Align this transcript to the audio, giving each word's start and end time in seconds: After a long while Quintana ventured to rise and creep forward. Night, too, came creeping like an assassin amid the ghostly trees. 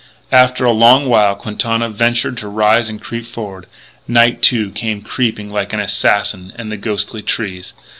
After 0.31 0.65
a 0.65 0.71
long 0.71 1.07
while 1.09 1.35
Quintana 1.35 1.87
ventured 1.91 2.35
to 2.39 2.47
rise 2.47 2.89
and 2.89 2.99
creep 2.99 3.23
forward. 3.23 3.67
Night, 4.07 4.41
too, 4.41 4.71
came 4.71 5.03
creeping 5.03 5.51
like 5.51 5.73
an 5.73 5.79
assassin 5.79 6.51
amid 6.57 6.71
the 6.71 6.81
ghostly 6.83 7.21
trees. 7.21 7.75